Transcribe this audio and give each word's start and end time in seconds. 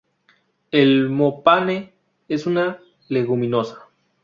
El 0.71 1.09
mopane 1.11 1.93
es 2.27 2.47
una 2.47 2.79
leguminosa. 3.07 3.87